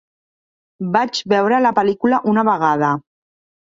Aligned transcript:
Vaig 0.95 1.21
veure 1.35 1.61
la 1.69 1.75
pel·lícula 1.83 2.25
una 2.35 2.49
vegada. 2.53 2.95